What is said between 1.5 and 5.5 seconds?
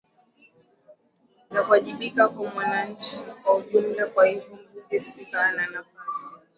ze kuajibika kwa wananchi kwa ujumla kwa hivyo mbunge spika